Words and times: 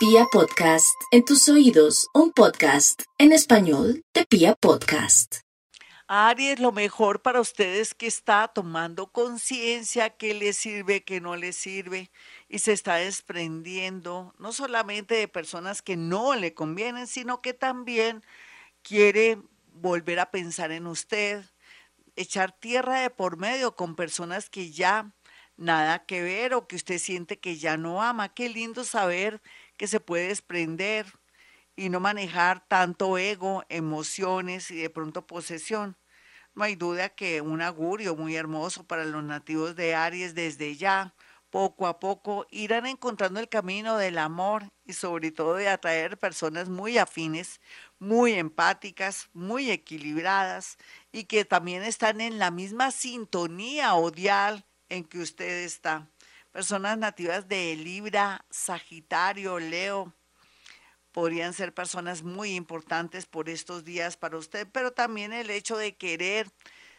Pia 0.00 0.24
Podcast, 0.32 0.98
en 1.10 1.26
tus 1.26 1.46
oídos, 1.50 2.08
un 2.14 2.32
podcast 2.32 3.02
en 3.18 3.32
español 3.32 4.02
de 4.14 4.24
Pia 4.24 4.54
Podcast. 4.54 5.40
Aries, 6.06 6.58
lo 6.58 6.72
mejor 6.72 7.20
para 7.20 7.38
ustedes 7.38 7.92
que 7.92 8.06
está 8.06 8.48
tomando 8.48 9.12
conciencia 9.12 10.08
qué 10.08 10.32
le 10.32 10.54
sirve, 10.54 11.04
qué 11.04 11.20
no 11.20 11.36
le 11.36 11.52
sirve 11.52 12.10
y 12.48 12.60
se 12.60 12.72
está 12.72 12.94
desprendiendo 12.94 14.34
no 14.38 14.52
solamente 14.52 15.16
de 15.16 15.28
personas 15.28 15.82
que 15.82 15.98
no 15.98 16.34
le 16.34 16.54
convienen, 16.54 17.06
sino 17.06 17.42
que 17.42 17.52
también 17.52 18.24
quiere 18.80 19.36
volver 19.74 20.18
a 20.18 20.30
pensar 20.30 20.72
en 20.72 20.86
usted, 20.86 21.44
echar 22.16 22.58
tierra 22.58 23.00
de 23.00 23.10
por 23.10 23.36
medio 23.36 23.76
con 23.76 23.96
personas 23.96 24.48
que 24.48 24.70
ya 24.70 25.12
nada 25.60 26.06
que 26.06 26.22
ver 26.22 26.54
o 26.54 26.66
que 26.66 26.76
usted 26.76 26.98
siente 26.98 27.38
que 27.38 27.56
ya 27.58 27.76
no 27.76 28.02
ama. 28.02 28.34
Qué 28.34 28.48
lindo 28.48 28.82
saber 28.84 29.42
que 29.76 29.86
se 29.86 30.00
puede 30.00 30.28
desprender 30.28 31.06
y 31.76 31.90
no 31.90 32.00
manejar 32.00 32.66
tanto 32.68 33.18
ego, 33.18 33.64
emociones 33.68 34.70
y 34.70 34.76
de 34.76 34.90
pronto 34.90 35.26
posesión. 35.26 35.96
No 36.54 36.64
hay 36.64 36.76
duda 36.76 37.10
que 37.10 37.40
un 37.42 37.62
augurio 37.62 38.16
muy 38.16 38.36
hermoso 38.36 38.84
para 38.84 39.04
los 39.04 39.22
nativos 39.24 39.76
de 39.76 39.94
Aries 39.94 40.34
desde 40.34 40.76
ya, 40.76 41.14
poco 41.50 41.86
a 41.86 42.00
poco, 42.00 42.46
irán 42.50 42.86
encontrando 42.86 43.40
el 43.40 43.48
camino 43.48 43.96
del 43.98 44.18
amor 44.18 44.64
y 44.86 44.94
sobre 44.94 45.32
todo 45.32 45.54
de 45.56 45.68
atraer 45.68 46.18
personas 46.18 46.68
muy 46.68 46.98
afines, 46.98 47.60
muy 47.98 48.34
empáticas, 48.34 49.28
muy 49.34 49.70
equilibradas 49.70 50.78
y 51.12 51.24
que 51.24 51.44
también 51.44 51.82
están 51.82 52.20
en 52.20 52.38
la 52.38 52.50
misma 52.50 52.90
sintonía 52.92 53.94
odial 53.94 54.64
en 54.90 55.04
que 55.04 55.20
usted 55.20 55.64
está. 55.64 56.06
Personas 56.52 56.98
nativas 56.98 57.48
de 57.48 57.74
Libra, 57.76 58.44
Sagitario, 58.50 59.58
Leo, 59.58 60.12
podrían 61.12 61.54
ser 61.54 61.72
personas 61.72 62.22
muy 62.22 62.54
importantes 62.54 63.24
por 63.26 63.48
estos 63.48 63.84
días 63.84 64.16
para 64.16 64.36
usted, 64.36 64.68
pero 64.70 64.92
también 64.92 65.32
el 65.32 65.50
hecho 65.50 65.76
de 65.76 65.96
querer 65.96 66.50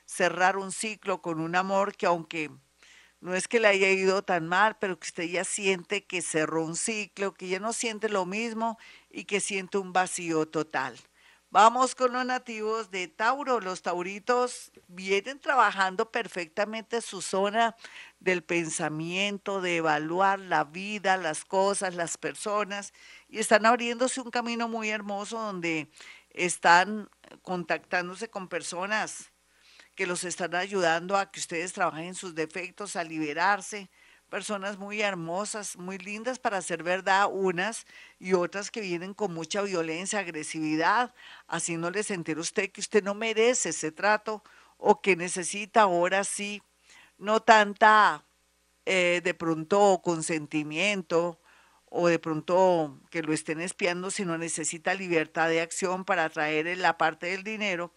cerrar 0.05 0.57
un 0.57 0.71
ciclo 0.71 1.21
con 1.21 1.39
un 1.39 1.55
amor 1.55 1.95
que 1.95 2.05
aunque 2.05 2.49
no 3.19 3.35
es 3.35 3.47
que 3.47 3.59
le 3.59 3.67
haya 3.67 3.89
ido 3.91 4.23
tan 4.23 4.47
mal, 4.47 4.77
pero 4.79 4.99
que 4.99 5.07
usted 5.07 5.23
ya 5.25 5.43
siente 5.43 6.05
que 6.05 6.21
cerró 6.21 6.65
un 6.65 6.75
ciclo, 6.75 7.33
que 7.33 7.47
ya 7.47 7.59
no 7.59 7.71
siente 7.71 8.09
lo 8.09 8.25
mismo 8.25 8.79
y 9.09 9.25
que 9.25 9.39
siente 9.39 9.77
un 9.77 9.93
vacío 9.93 10.47
total. 10.47 10.97
Vamos 11.53 11.95
con 11.95 12.13
los 12.13 12.25
nativos 12.25 12.91
de 12.91 13.09
Tauro. 13.09 13.59
Los 13.59 13.81
tauritos 13.81 14.71
vienen 14.87 15.37
trabajando 15.37 16.09
perfectamente 16.09 17.01
su 17.01 17.21
zona 17.21 17.75
del 18.21 18.41
pensamiento, 18.41 19.59
de 19.59 19.75
evaluar 19.75 20.39
la 20.39 20.63
vida, 20.63 21.17
las 21.17 21.43
cosas, 21.43 21.93
las 21.93 22.17
personas, 22.17 22.93
y 23.27 23.39
están 23.39 23.65
abriéndose 23.65 24.21
un 24.21 24.31
camino 24.31 24.69
muy 24.69 24.91
hermoso 24.91 25.41
donde 25.41 25.91
están 26.29 27.09
contactándose 27.41 28.29
con 28.29 28.47
personas 28.47 29.33
que 29.93 30.07
los 30.07 30.23
están 30.23 30.55
ayudando 30.55 31.17
a 31.17 31.31
que 31.33 31.41
ustedes 31.41 31.73
trabajen 31.73 32.05
en 32.05 32.15
sus 32.15 32.33
defectos, 32.33 32.95
a 32.95 33.03
liberarse, 33.03 33.89
personas 34.31 34.79
muy 34.79 35.01
hermosas, 35.01 35.77
muy 35.77 35.97
lindas 35.97 36.39
para 36.39 36.57
hacer 36.57 36.83
verdad 36.83 37.27
unas 37.29 37.85
y 38.17 38.33
otras 38.33 38.71
que 38.71 38.79
vienen 38.79 39.13
con 39.13 39.33
mucha 39.33 39.61
violencia, 39.61 40.19
agresividad, 40.19 41.13
haciéndole 41.47 42.01
sentir 42.01 42.37
a 42.37 42.41
usted 42.41 42.71
que 42.71 42.79
usted 42.79 43.03
no 43.03 43.13
merece 43.13 43.69
ese 43.69 43.91
trato 43.91 44.41
o 44.77 45.01
que 45.01 45.17
necesita 45.17 45.81
ahora 45.81 46.23
sí, 46.23 46.63
no 47.17 47.41
tanta 47.41 48.25
eh, 48.85 49.19
de 49.21 49.33
pronto 49.33 50.01
consentimiento 50.01 51.37
o 51.85 52.07
de 52.07 52.17
pronto 52.17 53.01
que 53.09 53.21
lo 53.23 53.33
estén 53.33 53.59
espiando, 53.59 54.11
sino 54.11 54.37
necesita 54.37 54.93
libertad 54.93 55.49
de 55.49 55.59
acción 55.59 56.05
para 56.05 56.29
traer 56.29 56.77
la 56.77 56.97
parte 56.97 57.27
del 57.27 57.43
dinero 57.43 57.91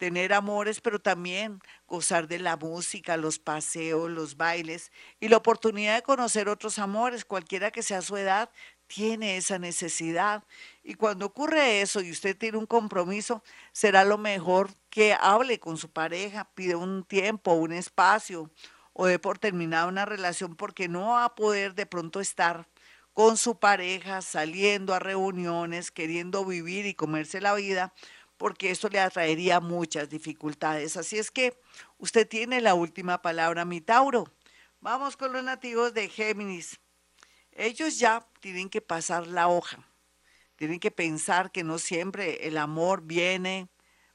tener 0.00 0.32
amores, 0.32 0.80
pero 0.80 0.98
también 0.98 1.60
gozar 1.86 2.26
de 2.26 2.38
la 2.38 2.56
música, 2.56 3.18
los 3.18 3.38
paseos, 3.38 4.10
los 4.10 4.38
bailes 4.38 4.92
y 5.20 5.28
la 5.28 5.36
oportunidad 5.36 5.96
de 5.96 6.02
conocer 6.02 6.48
otros 6.48 6.78
amores, 6.78 7.26
cualquiera 7.26 7.70
que 7.70 7.82
sea 7.82 8.00
su 8.00 8.16
edad, 8.16 8.48
tiene 8.86 9.36
esa 9.36 9.58
necesidad. 9.58 10.42
Y 10.82 10.94
cuando 10.94 11.26
ocurre 11.26 11.82
eso 11.82 12.00
y 12.00 12.10
usted 12.10 12.34
tiene 12.34 12.56
un 12.56 12.64
compromiso, 12.64 13.44
será 13.72 14.04
lo 14.04 14.16
mejor 14.16 14.70
que 14.88 15.12
hable 15.12 15.60
con 15.60 15.76
su 15.76 15.90
pareja, 15.90 16.48
pide 16.54 16.76
un 16.76 17.04
tiempo, 17.04 17.52
un 17.52 17.74
espacio 17.74 18.50
o 18.94 19.04
de 19.04 19.18
por 19.18 19.38
terminada 19.38 19.86
una 19.86 20.06
relación 20.06 20.56
porque 20.56 20.88
no 20.88 21.10
va 21.10 21.26
a 21.26 21.34
poder 21.34 21.74
de 21.74 21.84
pronto 21.84 22.20
estar 22.20 22.66
con 23.12 23.36
su 23.36 23.58
pareja, 23.58 24.22
saliendo 24.22 24.94
a 24.94 24.98
reuniones, 24.98 25.90
queriendo 25.90 26.42
vivir 26.46 26.86
y 26.86 26.94
comerse 26.94 27.42
la 27.42 27.54
vida, 27.54 27.92
porque 28.40 28.70
esto 28.70 28.88
le 28.88 28.98
atraería 28.98 29.60
muchas 29.60 30.08
dificultades. 30.08 30.96
Así 30.96 31.18
es 31.18 31.30
que 31.30 31.60
usted 31.98 32.26
tiene 32.26 32.62
la 32.62 32.72
última 32.72 33.20
palabra, 33.20 33.66
mi 33.66 33.82
Tauro. 33.82 34.32
Vamos 34.80 35.14
con 35.18 35.34
los 35.34 35.44
nativos 35.44 35.92
de 35.92 36.08
Géminis. 36.08 36.80
Ellos 37.52 37.98
ya 37.98 38.26
tienen 38.40 38.70
que 38.70 38.80
pasar 38.80 39.26
la 39.26 39.48
hoja, 39.48 39.86
tienen 40.56 40.80
que 40.80 40.90
pensar 40.90 41.52
que 41.52 41.64
no 41.64 41.76
siempre 41.76 42.46
el 42.46 42.56
amor 42.56 43.02
viene 43.02 43.68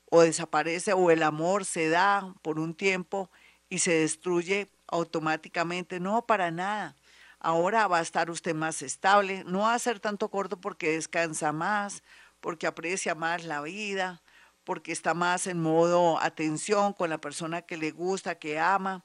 o 0.09 0.21
desaparece 0.21 0.93
o 0.93 1.11
el 1.11 1.21
amor 1.21 1.63
se 1.63 1.89
da 1.89 2.33
por 2.41 2.57
un 2.57 2.73
tiempo 2.73 3.29
y 3.69 3.77
se 3.77 3.91
destruye 3.91 4.71
automáticamente. 4.87 5.99
No, 5.99 6.25
para 6.25 6.49
nada. 6.49 6.95
Ahora 7.39 7.87
va 7.87 7.99
a 7.99 8.01
estar 8.01 8.31
usted 8.31 8.55
más 8.55 8.81
estable, 8.81 9.43
no 9.45 9.59
va 9.59 9.75
a 9.75 9.79
ser 9.79 9.99
tanto 9.99 10.29
corto 10.31 10.59
porque 10.59 10.93
descansa 10.93 11.51
más, 11.51 12.01
porque 12.45 12.67
aprecia 12.67 13.15
más 13.15 13.43
la 13.43 13.59
vida, 13.63 14.21
porque 14.65 14.91
está 14.91 15.15
más 15.15 15.47
en 15.47 15.59
modo 15.59 16.21
atención 16.21 16.93
con 16.93 17.09
la 17.09 17.17
persona 17.17 17.63
que 17.63 17.75
le 17.75 17.89
gusta, 17.89 18.37
que 18.37 18.59
ama, 18.59 19.03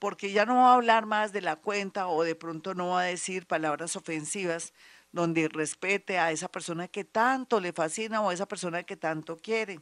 porque 0.00 0.32
ya 0.32 0.44
no 0.44 0.56
va 0.56 0.72
a 0.72 0.74
hablar 0.74 1.06
más 1.06 1.32
de 1.32 1.40
la 1.40 1.54
cuenta 1.54 2.08
o 2.08 2.24
de 2.24 2.34
pronto 2.34 2.74
no 2.74 2.88
va 2.88 3.02
a 3.02 3.04
decir 3.04 3.46
palabras 3.46 3.94
ofensivas 3.94 4.72
donde 5.12 5.46
respete 5.46 6.18
a 6.18 6.32
esa 6.32 6.48
persona 6.48 6.88
que 6.88 7.04
tanto 7.04 7.60
le 7.60 7.72
fascina 7.72 8.20
o 8.20 8.30
a 8.30 8.34
esa 8.34 8.48
persona 8.48 8.82
que 8.82 8.96
tanto 8.96 9.36
quiere. 9.36 9.78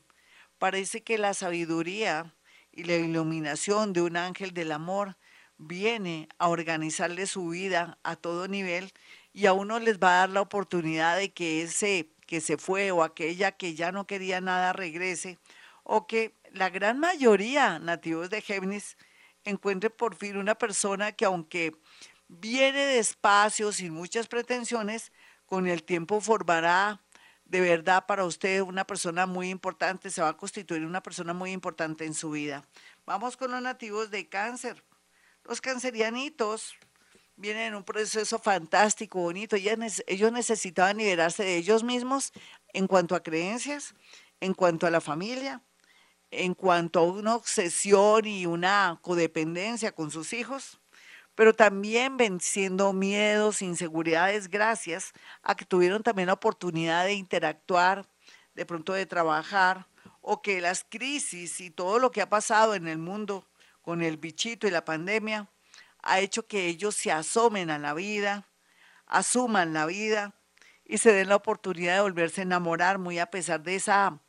Parece 0.59 1.03
que 1.03 1.16
la 1.16 1.32
sabiduría 1.32 2.34
y 2.72 2.84
la 2.84 2.97
iluminación 2.97 3.94
de 3.94 4.03
un 4.03 4.19
ángel 4.19 4.53
del 4.53 4.70
amor 4.70 5.16
viene 5.56 6.28
a 6.38 6.48
organizarle 6.48 7.26
su 7.26 7.48
vida 7.48 7.98
a 8.03 8.16
todo 8.16 8.48
nivel 8.48 8.92
y 9.32 9.47
a 9.47 9.54
uno 9.54 9.78
les 9.78 9.98
va 9.98 10.09
a 10.09 10.19
dar 10.19 10.28
la 10.28 10.42
oportunidad 10.42 11.16
de 11.16 11.32
que 11.32 11.62
ese 11.62 12.12
que 12.32 12.41
se 12.41 12.56
fue 12.56 12.91
o 12.93 13.03
aquella 13.03 13.53
que 13.53 13.75
ya 13.75 13.93
no 13.93 14.06
quería 14.06 14.41
nada 14.41 14.72
regrese, 14.72 15.38
o 15.82 16.06
que 16.06 16.34
la 16.50 16.70
gran 16.70 16.98
mayoría 16.98 17.78
nativos 17.78 18.31
de 18.31 18.41
Géminis 18.41 18.97
encuentre 19.44 19.91
por 19.91 20.15
fin 20.15 20.38
una 20.38 20.54
persona 20.54 21.12
que 21.12 21.26
aunque 21.26 21.76
viene 22.28 22.87
despacio, 22.87 23.71
sin 23.71 23.92
muchas 23.92 24.28
pretensiones, 24.28 25.12
con 25.44 25.66
el 25.66 25.82
tiempo 25.82 26.22
formará 26.22 27.03
de 27.44 27.60
verdad 27.60 28.06
para 28.06 28.25
usted 28.25 28.62
una 28.62 28.87
persona 28.87 29.26
muy 29.26 29.50
importante, 29.50 30.09
se 30.09 30.22
va 30.22 30.28
a 30.28 30.37
constituir 30.38 30.87
una 30.87 31.03
persona 31.03 31.34
muy 31.34 31.53
importante 31.53 32.06
en 32.06 32.15
su 32.15 32.31
vida. 32.31 32.65
Vamos 33.04 33.37
con 33.37 33.50
los 33.50 33.60
nativos 33.60 34.10
de 34.10 34.31
cáncer. 34.31 34.82
Los 35.44 35.60
cancerianitos 35.60 36.76
vienen 37.42 37.64
en 37.64 37.75
un 37.75 37.82
proceso 37.82 38.38
fantástico, 38.38 39.19
bonito. 39.19 39.56
Ellos 39.56 40.32
necesitaban 40.32 40.97
liberarse 40.97 41.42
de 41.42 41.56
ellos 41.56 41.82
mismos 41.82 42.32
en 42.72 42.86
cuanto 42.86 43.16
a 43.16 43.22
creencias, 43.22 43.94
en 44.41 44.54
cuanto 44.54 44.86
a 44.86 44.91
la 44.91 45.00
familia, 45.00 45.60
en 46.30 46.54
cuanto 46.54 47.00
a 47.00 47.03
una 47.03 47.34
obsesión 47.34 48.25
y 48.26 48.47
una 48.47 48.98
codependencia 49.03 49.92
con 49.92 50.10
sus 50.10 50.32
hijos, 50.32 50.80
pero 51.34 51.53
también 51.53 52.16
venciendo 52.16 52.92
miedos, 52.92 53.60
inseguridades, 53.60 54.48
gracias 54.48 55.12
a 55.42 55.56
que 55.56 55.64
tuvieron 55.64 56.03
también 56.03 56.28
la 56.28 56.34
oportunidad 56.34 57.04
de 57.04 57.15
interactuar, 57.15 58.06
de 58.54 58.66
pronto 58.66 58.92
de 58.92 59.04
trabajar, 59.04 59.88
o 60.21 60.42
que 60.42 60.60
las 60.60 60.86
crisis 60.88 61.60
y 61.60 61.71
todo 61.71 61.98
lo 61.98 62.12
que 62.12 62.22
ha 62.22 62.28
pasado 62.28 62.77
en 62.77 62.86
el 62.86 62.98
mundo 62.98 63.48
con 63.80 64.00
el 64.03 64.16
bichito 64.16 64.68
y 64.68 64.71
la 64.71 64.84
pandemia 64.84 65.48
ha 66.03 66.21
hecho 66.21 66.47
que 66.47 66.66
ellos 66.66 66.95
se 66.95 67.13
asomen 67.13 67.71
a 67.71 67.78
la 67.78 67.95
vida, 67.95 68.49
asuman 69.07 69.72
la 69.72 69.87
vida 69.87 70.34
y 70.84 70.99
se 70.99 71.13
den 71.13 71.28
la 71.28 71.37
oportunidad 71.37 71.97
de 71.97 72.03
volverse 72.03 72.41
a 72.41 72.45
enamorar 72.45 72.99
muy 72.99 73.19
a 73.19 73.27
pesar 73.27 73.63
de 73.63 73.77
esa 73.77 74.21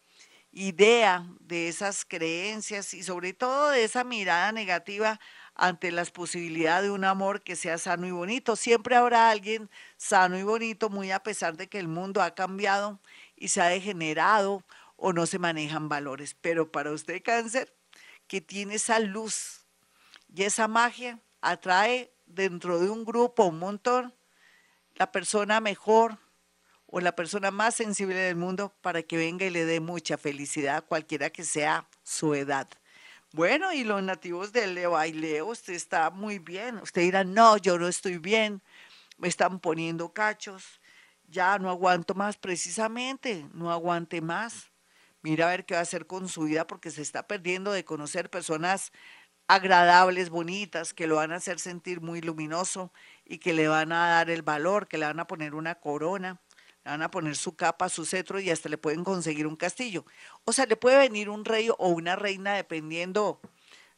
idea, 0.51 1.25
de 1.39 1.67
esas 1.67 2.05
creencias 2.05 2.93
y 2.93 3.03
sobre 3.03 3.33
todo 3.33 3.71
de 3.71 3.83
esa 3.83 4.03
mirada 4.03 4.51
negativa 4.51 5.19
ante 5.55 5.91
las 5.91 6.11
posibilidades 6.11 6.85
de 6.85 6.91
un 6.91 7.05
amor 7.05 7.41
que 7.41 7.55
sea 7.55 7.77
sano 7.77 8.07
y 8.07 8.11
bonito. 8.11 8.55
Siempre 8.55 8.95
habrá 8.95 9.29
alguien 9.29 9.69
sano 9.97 10.37
y 10.37 10.43
bonito, 10.43 10.89
muy 10.89 11.11
a 11.11 11.21
pesar 11.21 11.57
de 11.57 11.67
que 11.67 11.79
el 11.79 11.87
mundo 11.87 12.21
ha 12.21 12.35
cambiado 12.35 12.99
y 13.35 13.49
se 13.49 13.61
ha 13.61 13.65
degenerado 13.65 14.63
o 14.95 15.11
no 15.11 15.25
se 15.25 15.39
manejan 15.39 15.89
valores. 15.89 16.35
Pero 16.39 16.71
para 16.71 16.91
usted 16.91 17.21
cáncer, 17.23 17.75
que 18.27 18.41
tiene 18.41 18.75
esa 18.75 18.99
luz 18.99 19.65
y 20.33 20.43
esa 20.43 20.67
magia, 20.67 21.19
atrae 21.43 22.11
dentro 22.25 22.79
de 22.79 22.89
un 22.89 23.05
grupo 23.05 23.45
un 23.45 23.59
montón 23.59 24.15
la 24.95 25.11
persona 25.11 25.59
mejor, 25.59 26.17
o 26.95 26.99
la 26.99 27.15
persona 27.15 27.49
más 27.49 27.73
sensible 27.73 28.13
del 28.13 28.35
mundo 28.35 28.71
para 28.81 29.01
que 29.01 29.17
venga 29.17 29.47
y 29.47 29.49
le 29.49 29.65
dé 29.65 29.79
mucha 29.79 30.15
felicidad, 30.15 30.85
cualquiera 30.85 31.31
que 31.31 31.43
sea 31.43 31.87
su 32.03 32.35
edad. 32.35 32.67
Bueno, 33.31 33.73
y 33.73 33.83
los 33.83 34.03
nativos 34.03 34.53
de 34.53 34.67
Leo, 34.67 34.95
ay 34.95 35.11
Leo, 35.11 35.47
usted 35.47 35.73
está 35.73 36.11
muy 36.11 36.37
bien. 36.37 36.77
Usted 36.77 37.01
dirá, 37.01 37.23
no, 37.23 37.57
yo 37.57 37.79
no 37.79 37.87
estoy 37.87 38.19
bien, 38.19 38.61
me 39.17 39.27
están 39.27 39.59
poniendo 39.59 40.13
cachos, 40.13 40.79
ya 41.27 41.57
no 41.57 41.71
aguanto 41.71 42.13
más, 42.13 42.37
precisamente, 42.37 43.47
no 43.53 43.71
aguante 43.71 44.21
más. 44.21 44.69
Mira 45.23 45.47
a 45.47 45.49
ver 45.49 45.65
qué 45.65 45.73
va 45.73 45.79
a 45.79 45.83
hacer 45.83 46.05
con 46.05 46.29
su 46.29 46.43
vida 46.43 46.67
porque 46.67 46.91
se 46.91 47.01
está 47.01 47.27
perdiendo 47.27 47.71
de 47.71 47.83
conocer 47.83 48.29
personas 48.29 48.91
agradables, 49.55 50.29
bonitas, 50.29 50.93
que 50.93 51.07
lo 51.07 51.15
van 51.15 51.31
a 51.31 51.37
hacer 51.37 51.59
sentir 51.59 52.01
muy 52.01 52.21
luminoso 52.21 52.91
y 53.25 53.37
que 53.37 53.53
le 53.53 53.67
van 53.67 53.91
a 53.91 54.07
dar 54.07 54.29
el 54.29 54.41
valor, 54.41 54.87
que 54.87 54.97
le 54.97 55.05
van 55.05 55.19
a 55.19 55.27
poner 55.27 55.55
una 55.55 55.75
corona, 55.75 56.41
le 56.83 56.91
van 56.91 57.01
a 57.01 57.11
poner 57.11 57.35
su 57.35 57.55
capa, 57.55 57.89
su 57.89 58.05
cetro 58.05 58.39
y 58.39 58.49
hasta 58.49 58.69
le 58.69 58.77
pueden 58.77 59.03
conseguir 59.03 59.47
un 59.47 59.55
castillo. 59.55 60.05
O 60.45 60.53
sea, 60.53 60.65
le 60.65 60.75
puede 60.75 60.97
venir 60.97 61.29
un 61.29 61.45
rey 61.45 61.69
o 61.69 61.87
una 61.89 62.15
reina 62.15 62.53
dependiendo 62.53 63.39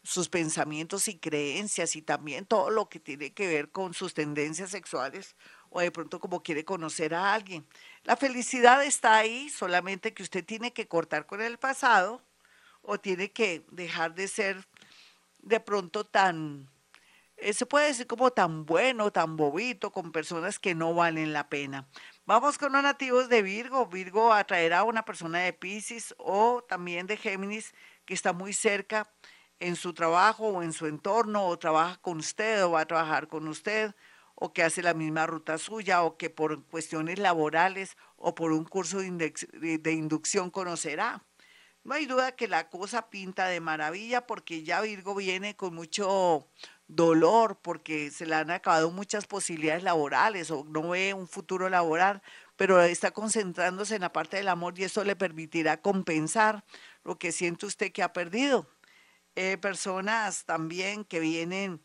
sus 0.06 0.30
pensamientos 0.30 1.08
y 1.08 1.18
creencias 1.18 1.96
y 1.96 2.02
también 2.02 2.46
todo 2.46 2.70
lo 2.70 2.90
que 2.90 3.00
tiene 3.00 3.34
que 3.34 3.48
ver 3.48 3.72
con 3.72 3.94
sus 3.96 4.14
tendencias 4.14 4.70
sexuales 4.70 5.36
o 5.72 5.82
de 5.82 5.92
pronto 5.92 6.20
como 6.20 6.44
quiere 6.44 6.64
conocer 6.64 7.16
a 7.16 7.34
alguien. 7.34 7.66
La 8.04 8.16
felicidad 8.16 8.84
está 8.84 9.18
ahí, 9.18 9.50
solamente 9.50 10.14
que 10.14 10.24
usted 10.24 10.46
tiene 10.46 10.74
que 10.74 10.88
cortar 10.88 11.26
con 11.26 11.42
el 11.42 11.58
pasado 11.58 12.22
o 12.84 13.00
tiene 13.00 13.32
que 13.32 13.66
dejar 13.72 14.14
de 14.14 14.28
ser 14.28 14.68
de 15.46 15.60
pronto 15.62 16.04
tan, 16.04 16.70
eh, 17.38 17.54
se 17.54 17.66
puede 17.66 17.88
decir 17.88 18.08
como 18.08 18.32
tan 18.32 18.66
bueno, 18.66 19.12
tan 19.12 19.38
bobito, 19.38 19.92
con 19.92 20.12
personas 20.12 20.60
que 20.60 20.76
no 20.76 20.94
valen 20.94 21.32
la 21.32 21.48
pena. 21.48 21.88
Vamos 22.26 22.58
con 22.58 22.74
los 22.74 22.84
nativos 22.84 23.30
de 23.30 23.42
Virgo. 23.42 23.86
Virgo 23.86 24.34
atraerá 24.34 24.80
a 24.80 24.84
una 24.84 25.06
persona 25.06 25.40
de 25.40 25.54
Pisces 25.54 26.14
o 26.18 26.64
también 26.68 27.08
de 27.08 27.18
Géminis 27.18 27.74
que 28.06 28.14
está 28.14 28.34
muy 28.34 28.52
cerca 28.52 29.10
en 29.60 29.76
su 29.76 29.94
trabajo 29.94 30.48
o 30.48 30.64
en 30.64 30.74
su 30.74 30.88
entorno 30.88 31.46
o 31.46 31.58
trabaja 31.58 31.98
con 32.02 32.18
usted 32.18 32.66
o 32.66 32.72
va 32.72 32.82
a 32.82 32.86
trabajar 32.86 33.28
con 33.28 33.48
usted 33.48 33.94
o 34.36 34.52
que 34.52 34.64
hace 34.64 34.82
la 34.82 34.94
misma 34.94 35.26
ruta 35.26 35.58
suya 35.58 36.04
o 36.04 36.18
que 36.18 36.30
por 36.30 36.64
cuestiones 36.66 37.20
laborales 37.20 37.96
o 38.18 38.36
por 38.36 38.52
un 38.52 38.66
curso 38.66 39.00
de, 39.00 39.92
inducción 39.92 40.52
conocerá. 40.52 41.24
No 41.86 41.94
hay 41.94 42.08
duda 42.08 42.36
que 42.36 42.48
la 42.48 42.68
cosa 42.68 43.12
pinta 43.12 43.46
de 43.46 43.60
maravilla 43.60 44.26
porque 44.26 44.64
ya 44.64 44.82
Virgo 44.82 45.14
viene 45.14 45.56
con 45.56 45.76
mucho 45.76 46.48
dolor 46.88 47.60
porque 47.62 48.10
se 48.10 48.26
le 48.26 48.34
han 48.34 48.50
acabado 48.50 48.90
muchas 48.90 49.28
posibilidades 49.28 49.84
laborales 49.84 50.50
o 50.50 50.64
no 50.64 50.90
ve 50.90 51.14
un 51.14 51.28
futuro 51.28 51.70
laboral, 51.70 52.24
pero 52.56 52.82
está 52.82 53.12
concentrándose 53.12 53.94
en 53.94 54.02
la 54.02 54.12
parte 54.12 54.38
del 54.38 54.48
amor 54.48 54.74
y 54.80 54.86
eso 54.86 55.04
le 55.04 55.16
permitirá 55.16 55.80
compensar 55.80 56.66
lo 57.04 57.20
que 57.20 57.32
siente 57.32 57.68
usted 57.68 57.92
que 57.92 58.02
ha 58.02 58.14
perdido. 58.14 58.68
Eh, 59.36 59.60
personas 59.60 60.44
también 60.46 61.06
que 61.06 61.20
vienen 61.20 61.84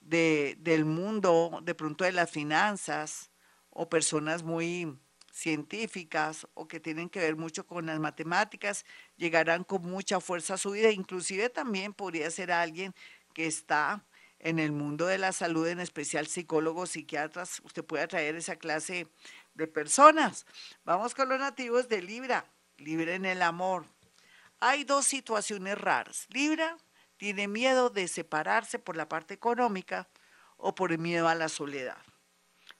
de, 0.00 0.56
del 0.60 0.84
mundo, 0.84 1.58
de 1.64 1.74
pronto 1.74 2.04
de 2.04 2.12
las 2.12 2.30
finanzas, 2.30 3.32
o 3.70 3.88
personas 3.88 4.44
muy 4.44 4.96
científicas 5.30 6.46
o 6.54 6.68
que 6.68 6.80
tienen 6.80 7.08
que 7.08 7.20
ver 7.20 7.36
mucho 7.36 7.66
con 7.66 7.86
las 7.86 7.98
matemáticas, 7.98 8.84
llegarán 9.16 9.64
con 9.64 9.82
mucha 9.82 10.20
fuerza 10.20 10.54
a 10.54 10.58
su 10.58 10.72
vida. 10.72 10.90
Inclusive 10.90 11.48
también 11.48 11.92
podría 11.92 12.30
ser 12.30 12.52
alguien 12.52 12.94
que 13.32 13.46
está 13.46 14.04
en 14.38 14.58
el 14.58 14.72
mundo 14.72 15.06
de 15.06 15.18
la 15.18 15.32
salud, 15.32 15.66
en 15.68 15.80
especial 15.80 16.26
psicólogos, 16.26 16.90
psiquiatras. 16.90 17.60
Usted 17.64 17.84
puede 17.84 18.04
atraer 18.04 18.36
esa 18.36 18.56
clase 18.56 19.06
de 19.54 19.66
personas. 19.66 20.46
Vamos 20.84 21.14
con 21.14 21.28
los 21.28 21.38
nativos 21.38 21.88
de 21.88 22.02
Libra. 22.02 22.46
Libra 22.78 23.14
en 23.14 23.26
el 23.26 23.42
amor. 23.42 23.84
Hay 24.58 24.84
dos 24.84 25.06
situaciones 25.06 25.78
raras. 25.78 26.26
Libra 26.30 26.76
tiene 27.18 27.48
miedo 27.48 27.90
de 27.90 28.08
separarse 28.08 28.78
por 28.78 28.96
la 28.96 29.08
parte 29.08 29.34
económica 29.34 30.08
o 30.56 30.74
por 30.74 30.92
el 30.92 30.98
miedo 30.98 31.28
a 31.28 31.34
la 31.34 31.48
soledad. 31.48 31.98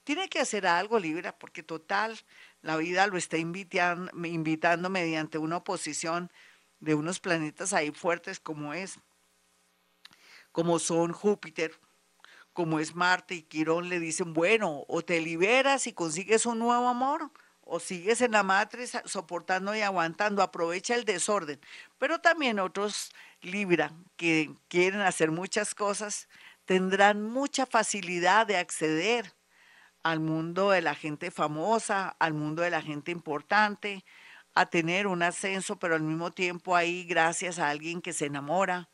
Tiene 0.03 0.29
que 0.29 0.39
hacer 0.39 0.65
algo, 0.65 0.99
Libra, 0.99 1.37
porque 1.37 1.61
total, 1.61 2.19
la 2.61 2.77
vida 2.77 3.05
lo 3.07 3.17
está 3.17 3.37
invitando, 3.37 4.89
mediante 4.89 5.37
una 5.37 5.57
oposición 5.57 6.31
de 6.79 6.95
unos 6.95 7.19
planetas 7.19 7.73
ahí 7.73 7.91
fuertes 7.91 8.39
como 8.39 8.73
es, 8.73 8.99
como 10.51 10.79
son 10.79 11.11
Júpiter, 11.11 11.79
como 12.53 12.79
es 12.79 12.95
Marte 12.95 13.35
y 13.35 13.43
Quirón, 13.43 13.89
le 13.89 13.99
dicen, 13.99 14.33
bueno, 14.33 14.83
o 14.87 15.03
te 15.03 15.21
liberas 15.21 15.85
y 15.87 15.93
consigues 15.93 16.45
un 16.45 16.59
nuevo 16.59 16.87
amor, 16.87 17.31
o 17.61 17.79
sigues 17.79 18.21
en 18.21 18.31
la 18.31 18.43
matriz 18.43 18.93
soportando 19.05 19.73
y 19.75 19.81
aguantando, 19.81 20.41
aprovecha 20.41 20.95
el 20.95 21.05
desorden. 21.05 21.61
Pero 21.99 22.19
también 22.19 22.59
otros 22.59 23.11
Libra 23.41 23.93
que 24.17 24.53
quieren 24.67 25.01
hacer 25.01 25.31
muchas 25.31 25.73
cosas 25.73 26.27
tendrán 26.65 27.23
mucha 27.23 27.65
facilidad 27.65 28.45
de 28.45 28.57
acceder 28.57 29.33
al 30.03 30.19
mundo 30.19 30.71
de 30.71 30.81
la 30.81 30.95
gente 30.95 31.31
famosa, 31.31 32.15
al 32.19 32.33
mundo 32.33 32.61
de 32.61 32.69
la 32.69 32.81
gente 32.81 33.11
importante, 33.11 34.03
a 34.53 34.65
tener 34.65 35.07
un 35.07 35.23
ascenso, 35.23 35.77
pero 35.77 35.95
al 35.95 36.01
mismo 36.01 36.31
tiempo 36.31 36.75
ahí 36.75 37.03
gracias 37.05 37.59
a 37.59 37.69
alguien 37.69 38.01
que 38.01 38.13
se 38.13 38.25
enamora 38.25 38.89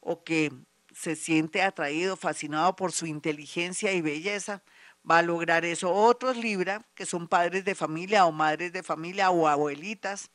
o 0.00 0.24
que 0.24 0.52
se 0.94 1.16
siente 1.16 1.62
atraído, 1.62 2.16
fascinado 2.16 2.76
por 2.76 2.92
su 2.92 3.06
inteligencia 3.06 3.92
y 3.92 4.00
belleza, 4.00 4.62
va 5.08 5.18
a 5.18 5.22
lograr 5.22 5.64
eso. 5.64 5.92
Otros 5.92 6.36
Libra, 6.36 6.86
que 6.94 7.06
son 7.06 7.28
padres 7.28 7.64
de 7.64 7.74
familia 7.74 8.26
o 8.26 8.32
madres 8.32 8.72
de 8.72 8.82
familia 8.82 9.30
o 9.30 9.48
abuelitas, 9.48 10.30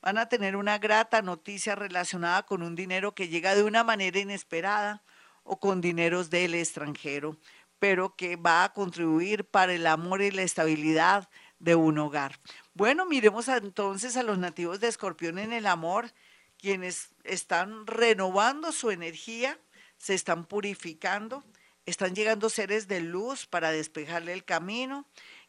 van 0.00 0.18
a 0.18 0.28
tener 0.28 0.56
una 0.56 0.78
grata 0.78 1.22
noticia 1.22 1.74
relacionada 1.74 2.44
con 2.44 2.62
un 2.62 2.74
dinero 2.74 3.14
que 3.14 3.28
llega 3.28 3.54
de 3.54 3.64
una 3.64 3.84
manera 3.84 4.18
inesperada 4.18 5.02
o 5.44 5.58
con 5.58 5.80
dineros 5.80 6.30
del 6.30 6.54
extranjero, 6.54 7.36
pero 7.78 8.16
que 8.16 8.36
va 8.36 8.64
a 8.64 8.72
contribuir 8.72 9.44
para 9.44 9.72
el 9.72 9.86
amor 9.86 10.22
y 10.22 10.30
la 10.30 10.42
estabilidad 10.42 11.28
de 11.58 11.74
un 11.74 11.98
hogar. 11.98 12.40
Bueno, 12.74 13.06
miremos 13.06 13.48
entonces 13.48 14.16
a 14.16 14.22
los 14.22 14.38
nativos 14.38 14.80
de 14.80 14.88
Escorpión 14.88 15.38
en 15.38 15.52
el 15.52 15.66
amor, 15.66 16.12
quienes 16.58 17.10
están 17.24 17.86
renovando 17.86 18.72
su 18.72 18.90
energía, 18.90 19.58
se 19.96 20.14
están 20.14 20.44
purificando, 20.44 21.44
están 21.86 22.14
llegando 22.14 22.50
seres 22.50 22.88
de 22.88 23.00
luz 23.00 23.46
para 23.46 23.70
despejarle 23.70 24.32
el 24.32 24.44
camino, 24.44 25.06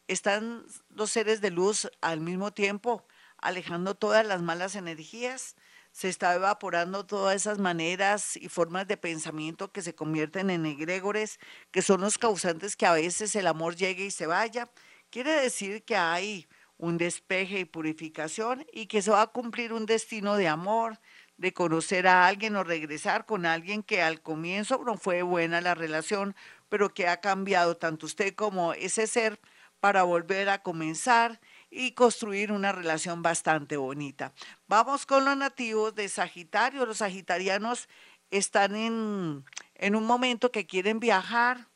están 0.08 0.64
los 0.88 1.10
seres 1.10 1.40
de 1.40 1.50
luz 1.50 1.90
al 2.00 2.20
mismo 2.20 2.52
tiempo 2.52 3.06
alejando 3.40 3.94
todas 3.94 4.26
las 4.26 4.42
malas 4.42 4.74
energías, 4.74 5.56
se 6.00 6.08
está 6.08 6.34
evaporando 6.34 7.04
todas 7.04 7.36
esas 7.36 7.58
maneras 7.58 8.34
y 8.34 8.48
formas 8.48 8.88
de 8.88 8.96
pensamiento 8.96 9.70
que 9.70 9.82
se 9.82 9.94
convierten 9.94 10.48
en 10.48 10.64
egregores, 10.64 11.38
que 11.70 11.82
son 11.82 12.00
los 12.00 12.16
causantes 12.16 12.74
que 12.74 12.86
a 12.86 12.94
veces 12.94 13.36
el 13.36 13.46
amor 13.46 13.76
llegue 13.76 14.06
y 14.06 14.10
se 14.10 14.26
vaya. 14.26 14.70
Quiere 15.10 15.30
decir 15.32 15.84
que 15.84 15.96
hay 15.96 16.48
un 16.78 16.96
despeje 16.96 17.58
y 17.58 17.64
purificación 17.66 18.64
y 18.72 18.86
que 18.86 19.02
se 19.02 19.10
va 19.10 19.20
a 19.20 19.26
cumplir 19.26 19.74
un 19.74 19.84
destino 19.84 20.36
de 20.36 20.48
amor, 20.48 20.98
de 21.36 21.52
conocer 21.52 22.06
a 22.06 22.26
alguien 22.26 22.56
o 22.56 22.64
regresar 22.64 23.26
con 23.26 23.44
alguien 23.44 23.82
que 23.82 24.00
al 24.00 24.22
comienzo 24.22 24.82
no 24.82 24.96
fue 24.96 25.20
buena 25.20 25.60
la 25.60 25.74
relación, 25.74 26.34
pero 26.70 26.94
que 26.94 27.08
ha 27.08 27.20
cambiado 27.20 27.76
tanto 27.76 28.06
usted 28.06 28.34
como 28.34 28.72
ese 28.72 29.06
ser 29.06 29.38
para 29.80 30.04
volver 30.04 30.48
a 30.48 30.62
comenzar 30.62 31.42
y 31.70 31.92
construir 31.92 32.52
una 32.52 32.72
relación 32.72 33.22
bastante 33.22 33.76
bonita. 33.76 34.32
Vamos 34.66 35.06
con 35.06 35.24
los 35.24 35.36
nativos 35.36 35.94
de 35.94 36.08
Sagitario. 36.08 36.84
Los 36.84 36.98
sagitarianos 36.98 37.88
están 38.30 38.74
en, 38.74 39.44
en 39.76 39.94
un 39.94 40.04
momento 40.04 40.50
que 40.50 40.66
quieren 40.66 40.98
viajar 40.98 41.68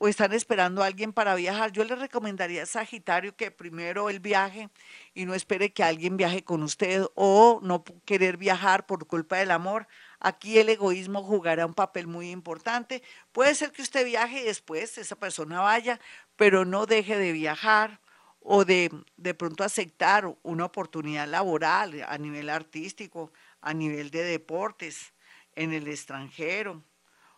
o 0.00 0.08
están 0.08 0.32
esperando 0.32 0.82
a 0.82 0.86
alguien 0.86 1.12
para 1.12 1.34
viajar. 1.34 1.72
Yo 1.72 1.84
les 1.84 1.98
recomendaría 1.98 2.62
a 2.62 2.66
Sagitario 2.66 3.36
que 3.36 3.50
primero 3.50 4.10
él 4.10 4.20
viaje 4.20 4.70
y 5.14 5.24
no 5.24 5.34
espere 5.34 5.72
que 5.72 5.82
alguien 5.82 6.16
viaje 6.16 6.42
con 6.44 6.62
usted 6.62 7.04
o 7.14 7.60
no 7.62 7.84
querer 8.04 8.36
viajar 8.36 8.86
por 8.86 9.06
culpa 9.06 9.36
del 9.36 9.50
amor. 9.50 9.88
Aquí 10.20 10.58
el 10.58 10.68
egoísmo 10.68 11.22
jugará 11.22 11.66
un 11.66 11.74
papel 11.74 12.06
muy 12.06 12.30
importante. 12.30 13.02
Puede 13.32 13.54
ser 13.54 13.72
que 13.72 13.82
usted 13.82 14.04
viaje 14.04 14.40
y 14.40 14.44
después 14.44 14.98
esa 14.98 15.16
persona 15.16 15.60
vaya, 15.60 16.00
pero 16.36 16.64
no 16.64 16.86
deje 16.86 17.16
de 17.16 17.32
viajar 17.32 18.00
o 18.50 18.64
de, 18.64 18.90
de 19.18 19.34
pronto 19.34 19.62
aceptar 19.62 20.34
una 20.42 20.64
oportunidad 20.64 21.28
laboral 21.28 22.02
a 22.08 22.16
nivel 22.16 22.48
artístico, 22.48 23.30
a 23.60 23.74
nivel 23.74 24.10
de 24.10 24.22
deportes, 24.22 25.12
en 25.54 25.74
el 25.74 25.86
extranjero, 25.86 26.82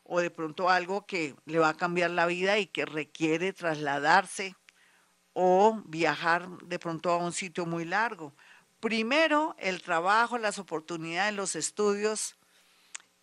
o 0.04 0.20
de 0.20 0.30
pronto 0.30 0.70
algo 0.70 1.06
que 1.06 1.34
le 1.46 1.58
va 1.58 1.70
a 1.70 1.76
cambiar 1.76 2.12
la 2.12 2.26
vida 2.26 2.58
y 2.58 2.66
que 2.66 2.86
requiere 2.86 3.52
trasladarse 3.52 4.54
o 5.32 5.82
viajar 5.86 6.48
de 6.58 6.78
pronto 6.78 7.10
a 7.10 7.16
un 7.16 7.32
sitio 7.32 7.66
muy 7.66 7.84
largo. 7.84 8.32
Primero, 8.78 9.56
el 9.58 9.82
trabajo, 9.82 10.38
las 10.38 10.60
oportunidades, 10.60 11.34
los 11.34 11.56
estudios 11.56 12.36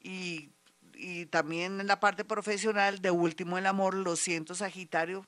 y, 0.01 0.49
y 0.93 1.27
también 1.27 1.79
en 1.79 1.87
la 1.87 2.01
parte 2.01 2.25
profesional. 2.25 3.01
De 3.01 3.11
último, 3.11 3.57
el 3.57 3.65
amor, 3.65 3.93
lo 3.93 4.17
siento, 4.17 4.55
Sagitario, 4.55 5.25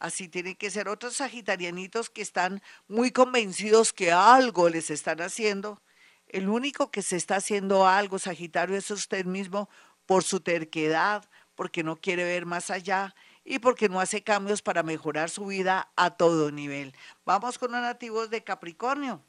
Así 0.00 0.28
tienen 0.28 0.56
que 0.56 0.70
ser 0.70 0.88
otros 0.88 1.16
sagitarianitos 1.16 2.08
que 2.08 2.22
están 2.22 2.62
muy 2.88 3.12
convencidos 3.12 3.92
que 3.92 4.10
algo 4.10 4.70
les 4.70 4.90
están 4.90 5.20
haciendo. 5.20 5.82
El 6.26 6.48
único 6.48 6.90
que 6.90 7.02
se 7.02 7.16
está 7.16 7.36
haciendo 7.36 7.86
algo, 7.86 8.18
Sagitario, 8.18 8.78
es 8.78 8.90
usted 8.90 9.26
mismo 9.26 9.68
por 10.06 10.24
su 10.24 10.40
terquedad, 10.40 11.28
porque 11.54 11.82
no 11.82 11.96
quiere 11.96 12.24
ver 12.24 12.46
más 12.46 12.70
allá 12.70 13.14
y 13.44 13.58
porque 13.58 13.90
no 13.90 14.00
hace 14.00 14.22
cambios 14.22 14.62
para 14.62 14.82
mejorar 14.82 15.28
su 15.28 15.46
vida 15.46 15.92
a 15.96 16.16
todo 16.16 16.50
nivel. 16.50 16.94
Vamos 17.26 17.58
con 17.58 17.72
los 17.72 17.82
nativos 17.82 18.30
de 18.30 18.42
Capricornio. 18.42 19.22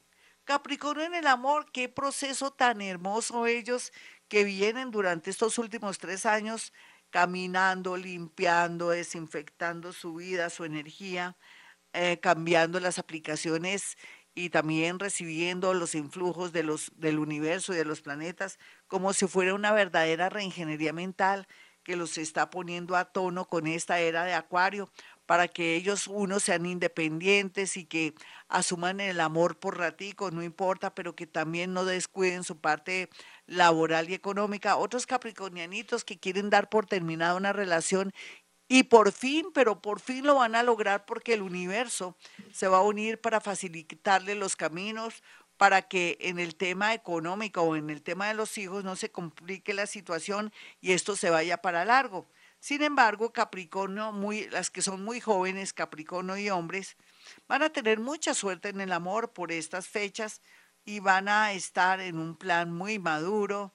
Capricornio 0.44 1.04
en 1.04 1.14
el 1.14 1.26
amor, 1.26 1.70
qué 1.70 1.90
proceso 1.90 2.50
tan 2.50 2.80
hermoso 2.80 3.46
ellos 3.46 3.92
que 4.28 4.44
vienen 4.44 4.90
durante 4.90 5.28
estos 5.28 5.58
últimos 5.58 5.98
tres 5.98 6.24
años 6.24 6.72
caminando, 7.12 7.98
limpiando, 7.98 8.88
desinfectando 8.88 9.92
su 9.92 10.14
vida, 10.14 10.48
su 10.48 10.64
energía, 10.64 11.36
eh, 11.92 12.18
cambiando 12.20 12.80
las 12.80 12.98
aplicaciones 12.98 13.98
y 14.34 14.48
también 14.48 14.98
recibiendo 14.98 15.74
los 15.74 15.94
influjos 15.94 16.52
de 16.52 16.62
los, 16.62 16.90
del 16.96 17.18
universo 17.18 17.74
y 17.74 17.76
de 17.76 17.84
los 17.84 18.00
planetas 18.00 18.58
como 18.88 19.12
si 19.12 19.26
fuera 19.26 19.52
una 19.52 19.72
verdadera 19.72 20.30
reingeniería 20.30 20.94
mental 20.94 21.46
que 21.84 21.96
los 21.96 22.16
está 22.16 22.48
poniendo 22.48 22.96
a 22.96 23.04
tono 23.04 23.46
con 23.46 23.66
esta 23.66 24.00
era 24.00 24.24
de 24.24 24.32
Acuario 24.32 24.90
para 25.26 25.48
que 25.48 25.76
ellos, 25.76 26.06
unos, 26.08 26.42
sean 26.42 26.66
independientes 26.66 27.76
y 27.76 27.84
que 27.84 28.14
asuman 28.48 29.00
el 29.00 29.20
amor 29.20 29.58
por 29.58 29.78
ratico, 29.78 30.30
no 30.30 30.42
importa, 30.42 30.94
pero 30.94 31.14
que 31.14 31.26
también 31.26 31.72
no 31.72 31.84
descuiden 31.84 32.44
su 32.44 32.58
parte 32.58 33.08
laboral 33.46 34.10
y 34.10 34.14
económica. 34.14 34.76
Otros 34.76 35.06
capricornianitos 35.06 36.04
que 36.04 36.18
quieren 36.18 36.50
dar 36.50 36.68
por 36.68 36.86
terminada 36.86 37.34
una 37.34 37.52
relación 37.52 38.12
y 38.68 38.84
por 38.84 39.12
fin, 39.12 39.46
pero 39.52 39.82
por 39.82 40.00
fin 40.00 40.26
lo 40.26 40.36
van 40.36 40.54
a 40.54 40.62
lograr 40.62 41.04
porque 41.04 41.34
el 41.34 41.42
universo 41.42 42.16
se 42.52 42.68
va 42.68 42.78
a 42.78 42.82
unir 42.82 43.20
para 43.20 43.40
facilitarle 43.40 44.34
los 44.34 44.56
caminos, 44.56 45.22
para 45.58 45.82
que 45.82 46.16
en 46.20 46.38
el 46.38 46.56
tema 46.56 46.94
económico 46.94 47.62
o 47.62 47.76
en 47.76 47.90
el 47.90 48.02
tema 48.02 48.28
de 48.28 48.34
los 48.34 48.56
hijos 48.58 48.82
no 48.82 48.96
se 48.96 49.10
complique 49.10 49.74
la 49.74 49.86
situación 49.86 50.52
y 50.80 50.92
esto 50.92 51.16
se 51.16 51.30
vaya 51.30 51.58
para 51.58 51.84
largo. 51.84 52.26
Sin 52.62 52.80
embargo, 52.84 53.32
Capricornio, 53.32 54.12
muy, 54.12 54.48
las 54.50 54.70
que 54.70 54.82
son 54.82 55.02
muy 55.02 55.18
jóvenes, 55.18 55.72
Capricornio 55.72 56.36
y 56.36 56.48
hombres, 56.48 56.96
van 57.48 57.64
a 57.64 57.70
tener 57.70 57.98
mucha 57.98 58.34
suerte 58.34 58.68
en 58.68 58.80
el 58.80 58.92
amor 58.92 59.32
por 59.32 59.50
estas 59.50 59.88
fechas 59.88 60.40
y 60.84 61.00
van 61.00 61.28
a 61.28 61.54
estar 61.54 61.98
en 61.98 62.20
un 62.20 62.36
plan 62.36 62.72
muy 62.72 63.00
maduro, 63.00 63.74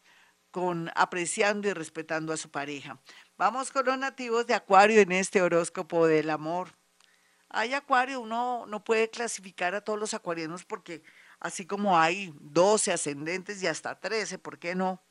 con 0.52 0.90
apreciando 0.96 1.68
y 1.68 1.74
respetando 1.74 2.32
a 2.32 2.38
su 2.38 2.50
pareja. 2.50 2.98
Vamos 3.38 3.72
con 3.72 3.86
los 3.86 3.98
nativos 3.98 4.48
de 4.48 4.54
Acuario 4.54 5.02
en 5.02 5.12
este 5.12 5.42
horóscopo 5.42 6.08
del 6.08 6.30
amor. 6.30 6.70
Hay 7.50 7.74
Acuario, 7.74 8.22
uno 8.22 8.68
no 8.68 8.86
puede 8.86 9.10
clasificar 9.10 9.76
a 9.76 9.82
todos 9.82 10.00
los 10.00 10.14
acuarianos 10.14 10.64
porque 10.64 11.04
así 11.42 11.66
como 11.66 12.00
hay 12.00 12.34
12 12.40 12.94
ascendentes 12.94 13.62
y 13.62 13.68
hasta 13.68 14.00
13, 14.00 14.40
¿por 14.40 14.58
qué 14.58 14.76
no? 14.76 15.02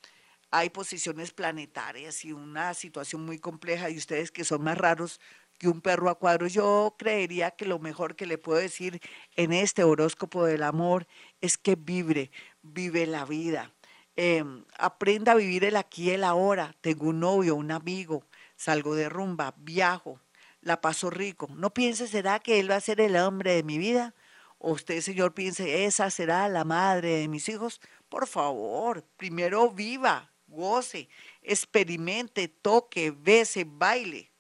Hay 0.57 0.71
posiciones 0.71 1.33
planetarias 1.33 2.25
y 2.25 2.33
una 2.33 2.73
situación 2.73 3.27
muy 3.27 3.39
compleja 3.39 3.91
y 3.91 3.99
ustedes 3.99 4.31
que 4.31 4.43
son 4.43 4.65
más 4.65 4.79
raros 4.79 5.21
que 5.59 5.69
un 5.69 5.83
perro 5.83 6.09
a 6.09 6.15
cuadro, 6.15 6.47
yo 6.47 6.95
creería 6.99 7.51
que 7.51 7.67
lo 7.67 7.79
mejor 7.79 8.17
que 8.17 8.25
le 8.25 8.39
puedo 8.39 8.59
decir 8.59 9.03
en 9.37 9.53
este 9.53 9.85
horóscopo 9.85 10.47
del 10.47 10.63
amor 10.63 11.07
es 11.43 11.59
que 11.59 11.77
vibre, 11.77 12.31
vive 12.63 13.07
la 13.07 13.27
vida. 13.27 13.71
Em, 14.17 14.65
aprenda 14.79 15.33
a 15.33 15.35
vivir 15.35 15.63
el 15.63 15.77
aquí 15.77 16.05
y 16.05 16.11
el 16.13 16.25
ahora. 16.25 16.75
Tengo 16.81 17.09
un 17.09 17.21
novio, 17.21 17.55
un 17.55 17.71
amigo, 17.71 18.25
salgo 18.57 18.95
de 18.95 19.11
rumba, 19.11 19.53
viajo, 19.59 20.21
la 20.63 20.81
paso 20.81 21.11
rico. 21.11 21.49
No 21.55 21.75
piense, 21.75 22.09
¿será 22.09 22.39
que 22.39 22.61
él 22.61 22.71
va 22.71 22.77
a 22.77 22.81
ser 22.81 23.03
el 23.03 23.17
hombre 23.17 23.53
de 23.53 23.63
mi 23.63 23.77
vida? 23.77 24.15
o 24.59 24.73
usted, 24.73 25.03
Señor, 25.03 25.35
piense, 25.35 25.85
esa 25.85 26.11
será 26.11 26.49
la 26.49 26.65
madre 26.65 27.17
de 27.17 27.29
mis 27.29 27.47
hijos, 27.51 27.81
por 28.09 28.27
favor, 28.27 29.05
primero 29.19 29.71
viva, 29.71 30.33
goce, 30.47 31.09
experimente, 31.43 32.49
toque, 32.49 33.11
bese, 33.11 33.65
baile, 33.67 34.33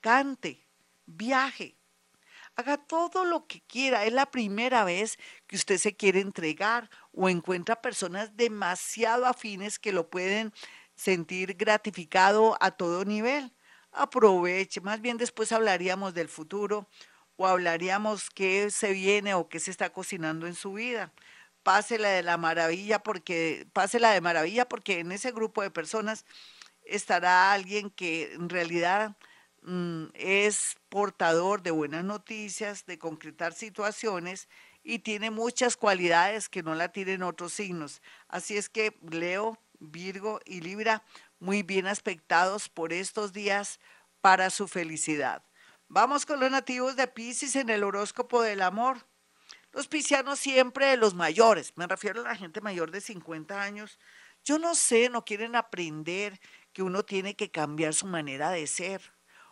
cante, 0.00 0.66
viaje. 1.06 1.76
Haga 2.56 2.76
todo 2.76 3.24
lo 3.24 3.46
que 3.46 3.60
quiera. 3.60 4.04
Es 4.04 4.12
la 4.12 4.30
primera 4.30 4.84
vez 4.84 5.18
que 5.46 5.56
usted 5.56 5.78
se 5.78 5.96
quiere 5.96 6.20
entregar 6.20 6.90
o 7.12 7.28
encuentra 7.28 7.80
personas 7.80 8.36
demasiado 8.36 9.26
afines 9.26 9.78
que 9.78 9.92
lo 9.92 10.10
pueden 10.10 10.52
sentir 10.96 11.54
gratificado 11.54 12.56
a 12.60 12.72
todo 12.72 13.04
nivel. 13.04 13.54
Aproveche. 13.92 14.80
Más 14.80 15.00
bien 15.00 15.18
después 15.18 15.52
hablaríamos 15.52 16.14
del 16.14 16.28
futuro 16.28 16.88
o 17.36 17.46
hablaríamos 17.46 18.28
qué 18.30 18.70
se 18.72 18.92
viene 18.92 19.34
o 19.34 19.48
qué 19.48 19.60
se 19.60 19.70
está 19.70 19.90
cocinando 19.90 20.48
en 20.48 20.54
su 20.54 20.72
vida. 20.72 21.12
Pásela 21.68 22.08
de 22.08 22.22
la 22.22 22.38
maravilla 22.38 22.98
porque 22.98 23.66
pásela 23.74 24.12
de 24.12 24.22
maravilla 24.22 24.66
porque 24.66 25.00
en 25.00 25.12
ese 25.12 25.32
grupo 25.32 25.60
de 25.60 25.70
personas 25.70 26.24
estará 26.82 27.52
alguien 27.52 27.90
que 27.90 28.32
en 28.32 28.48
realidad 28.48 29.18
mm, 29.60 30.04
es 30.14 30.78
portador 30.88 31.60
de 31.60 31.70
buenas 31.70 32.04
noticias, 32.04 32.86
de 32.86 32.98
concretar 32.98 33.52
situaciones 33.52 34.48
y 34.82 35.00
tiene 35.00 35.30
muchas 35.30 35.76
cualidades 35.76 36.48
que 36.48 36.62
no 36.62 36.74
la 36.74 36.88
tienen 36.88 37.22
otros 37.22 37.52
signos. 37.52 38.00
Así 38.28 38.56
es 38.56 38.70
que 38.70 38.98
Leo, 39.02 39.58
Virgo 39.78 40.40
y 40.46 40.62
Libra 40.62 41.02
muy 41.38 41.62
bien 41.62 41.86
aspectados 41.86 42.70
por 42.70 42.94
estos 42.94 43.34
días 43.34 43.78
para 44.22 44.48
su 44.48 44.68
felicidad. 44.68 45.42
Vamos 45.86 46.24
con 46.24 46.40
los 46.40 46.50
nativos 46.50 46.96
de 46.96 47.08
Pisces 47.08 47.56
en 47.56 47.68
el 47.68 47.84
horóscopo 47.84 48.40
del 48.40 48.62
amor. 48.62 49.04
Los 49.72 49.86
piscianos 49.86 50.38
siempre 50.38 50.96
los 50.96 51.14
mayores, 51.14 51.72
me 51.76 51.86
refiero 51.86 52.20
a 52.20 52.24
la 52.24 52.36
gente 52.36 52.60
mayor 52.60 52.90
de 52.90 53.00
50 53.00 53.60
años. 53.60 53.98
Yo 54.44 54.58
no 54.58 54.74
sé, 54.74 55.10
no 55.10 55.24
quieren 55.24 55.56
aprender 55.56 56.40
que 56.72 56.82
uno 56.82 57.04
tiene 57.04 57.36
que 57.36 57.50
cambiar 57.50 57.92
su 57.92 58.06
manera 58.06 58.50
de 58.50 58.66
ser, 58.66 59.02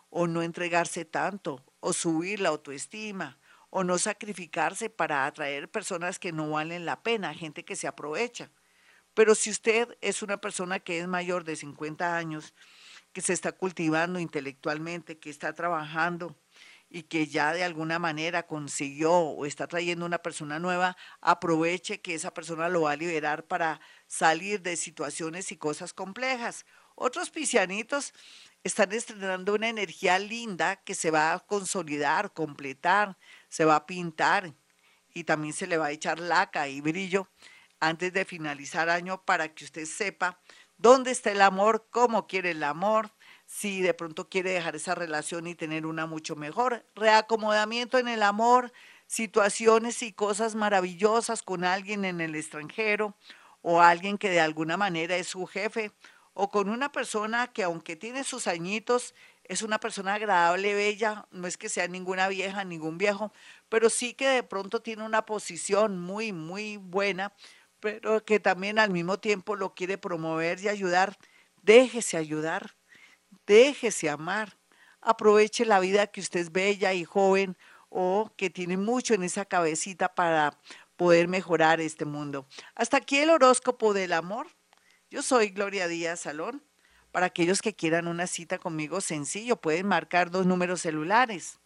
o 0.09 0.25
no 0.25 0.41
entregarse 0.41 1.05
tanto, 1.05 1.63
o 1.79 1.93
subir 1.93 2.39
la 2.39 2.49
autoestima, 2.49 3.37
o 3.69 3.83
no 3.83 3.99
sacrificarse 3.99 4.89
para 4.89 5.25
atraer 5.25 5.69
personas 5.69 6.17
que 6.17 6.31
no 6.31 6.49
valen 6.49 6.85
la 6.85 7.03
pena, 7.03 7.33
gente 7.33 7.63
que 7.63 7.75
se 7.75 7.87
aprovecha. 7.87 8.49
Pero 9.13 9.35
si 9.35 9.51
usted 9.51 9.97
es 10.01 10.23
una 10.23 10.37
persona 10.37 10.79
que 10.79 10.99
es 10.99 11.07
mayor 11.07 11.43
de 11.43 11.55
50 11.55 12.17
años, 12.17 12.53
que 13.13 13.21
se 13.21 13.33
está 13.33 13.51
cultivando 13.51 14.19
intelectualmente, 14.19 15.19
que 15.19 15.29
está 15.29 15.53
trabajando 15.53 16.35
y 16.89 17.03
que 17.03 17.27
ya 17.27 17.53
de 17.53 17.63
alguna 17.63 17.99
manera 17.99 18.47
consiguió 18.47 19.11
o 19.13 19.45
está 19.45 19.67
trayendo 19.67 20.05
una 20.05 20.19
persona 20.19 20.59
nueva, 20.59 20.95
aproveche 21.21 22.01
que 22.01 22.13
esa 22.13 22.33
persona 22.33 22.69
lo 22.69 22.83
va 22.83 22.91
a 22.91 22.95
liberar 22.95 23.45
para 23.45 23.81
salir 24.07 24.61
de 24.61 24.77
situaciones 24.77 25.51
y 25.51 25.57
cosas 25.57 25.93
complejas. 25.93 26.65
Otros 26.95 27.29
piscianitos 27.29 28.13
están 28.63 28.91
estrenando 28.91 29.53
una 29.53 29.69
energía 29.69 30.17
linda 30.17 30.77
que 30.77 30.95
se 30.95 31.11
va 31.11 31.33
a 31.33 31.39
consolidar, 31.39 32.33
completar, 32.33 33.17
se 33.49 33.65
va 33.65 33.75
a 33.75 33.85
pintar 33.85 34.53
y 35.13 35.23
también 35.23 35.53
se 35.53 35.67
le 35.67 35.77
va 35.77 35.87
a 35.87 35.91
echar 35.91 36.19
laca 36.19 36.67
y 36.67 36.81
brillo 36.81 37.29
antes 37.79 38.13
de 38.13 38.25
finalizar 38.25 38.89
año 38.89 39.23
para 39.23 39.53
que 39.53 39.65
usted 39.65 39.85
sepa 39.85 40.39
dónde 40.77 41.11
está 41.11 41.31
el 41.31 41.41
amor, 41.41 41.87
cómo 41.91 42.27
quiere 42.27 42.51
el 42.51 42.63
amor, 42.63 43.11
si 43.47 43.81
de 43.81 43.93
pronto 43.93 44.29
quiere 44.29 44.51
dejar 44.51 44.75
esa 44.75 44.93
relación 44.93 45.47
y 45.47 45.55
tener 45.55 45.85
una 45.85 46.05
mucho 46.05 46.35
mejor. 46.35 46.85
Reacomodamiento 46.95 47.97
en 47.97 48.09
el 48.09 48.21
amor, 48.21 48.71
situaciones 49.07 50.03
y 50.03 50.11
cosas 50.11 50.53
maravillosas 50.53 51.41
con 51.41 51.63
alguien 51.63 52.05
en 52.05 52.21
el 52.21 52.35
extranjero 52.35 53.15
o 53.61 53.81
alguien 53.81 54.17
que 54.17 54.29
de 54.29 54.41
alguna 54.41 54.77
manera 54.77 55.15
es 55.15 55.27
su 55.27 55.47
jefe 55.47 55.91
o 56.33 56.51
con 56.51 56.69
una 56.69 56.91
persona 56.91 57.47
que 57.47 57.63
aunque 57.63 57.95
tiene 57.95 58.23
sus 58.23 58.45
añitos, 58.45 59.15
es 59.45 59.61
una 59.61 59.79
persona 59.79 60.15
agradable, 60.15 60.75
bella, 60.75 61.25
no 61.31 61.47
es 61.47 61.57
que 61.57 61.69
sea 61.69 61.87
ninguna 61.87 62.27
vieja, 62.27 62.65
ningún 62.65 62.97
viejo, 62.97 63.31
pero 63.69 63.89
sí 63.89 64.13
que 64.13 64.27
de 64.27 64.43
pronto 64.43 64.81
tiene 64.81 65.03
una 65.03 65.25
posición 65.25 65.97
muy, 65.97 66.33
muy 66.33 66.77
buena 66.77 67.33
pero 67.79 68.23
que 68.25 68.39
también 68.39 68.79
al 68.79 68.89
mismo 68.89 69.19
tiempo 69.19 69.55
lo 69.55 69.75
quiere 69.75 69.97
promover 69.97 70.59
y 70.59 70.67
ayudar, 70.67 71.17
déjese 71.61 72.17
ayudar, 72.17 72.76
déjese 73.45 74.09
amar, 74.09 74.57
aproveche 75.01 75.65
la 75.65 75.79
vida 75.79 76.07
que 76.07 76.21
usted 76.21 76.39
es 76.39 76.51
bella 76.51 76.93
y 76.93 77.05
joven 77.05 77.57
o 77.89 78.31
que 78.35 78.49
tiene 78.49 78.77
mucho 78.77 79.13
en 79.13 79.23
esa 79.23 79.45
cabecita 79.45 80.13
para 80.13 80.57
poder 80.97 81.27
mejorar 81.27 81.79
este 81.79 82.05
mundo. 82.05 82.47
Hasta 82.75 82.97
aquí 82.97 83.19
el 83.19 83.29
horóscopo 83.29 83.93
del 83.93 84.13
amor. 84.13 84.47
Yo 85.09 85.21
soy 85.21 85.49
Gloria 85.49 85.87
Díaz 85.87 86.21
Salón. 86.21 86.63
Para 87.11 87.27
aquellos 87.27 87.61
que 87.61 87.73
quieran 87.73 88.07
una 88.07 88.25
cita 88.27 88.57
conmigo, 88.57 89.01
sencillo, 89.01 89.55
pueden 89.55 89.87
marcar 89.87 90.29
dos 90.29 90.45
números 90.45 90.81
celulares. 90.81 91.59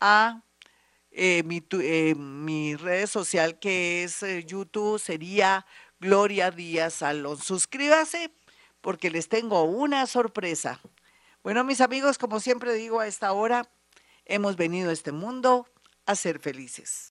a 0.00 0.42
eh, 1.10 1.42
mi, 1.44 1.62
eh, 1.72 2.14
mi, 2.14 2.76
red 2.76 3.06
social 3.06 3.58
que 3.58 4.04
es 4.04 4.22
eh, 4.22 4.42
YouTube, 4.44 4.98
sería 4.98 5.66
Gloria 6.00 6.50
Díaz 6.50 6.94
Salón. 6.94 7.38
Suscríbase 7.38 8.32
porque 8.80 9.10
les 9.10 9.28
tengo 9.28 9.64
una 9.64 10.06
sorpresa. 10.06 10.80
Bueno, 11.42 11.64
mis 11.64 11.82
amigos, 11.82 12.16
como 12.16 12.40
siempre 12.40 12.72
digo 12.72 13.00
a 13.00 13.06
esta 13.06 13.32
hora, 13.32 13.68
hemos 14.24 14.56
venido 14.56 14.88
a 14.88 14.92
este 14.94 15.12
mundo 15.12 15.66
a 16.06 16.14
ser 16.14 16.38
felices. 16.38 17.10